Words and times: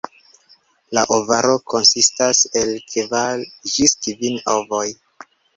La 0.97 1.03
ovaro 1.17 1.51
konsistas 1.75 2.41
el 2.63 2.73
kvar 2.95 3.47
ĝis 3.75 3.97
kvin 4.07 4.43
ovoj. 4.59 4.85